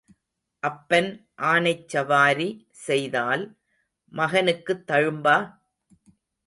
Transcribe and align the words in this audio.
அப்பன் 0.63 1.09
ஆனைச் 1.43 1.87
சவாரி 1.87 2.49
செய்தால் 2.87 3.43
மகனுக்குத் 4.13 4.85
தழும்பா? 4.87 5.37